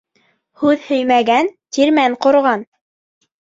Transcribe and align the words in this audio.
Һүҙ 0.61 0.79
һөймәгән 0.87 1.51
тирмән 1.79 2.17
ҡорған. 2.27 2.67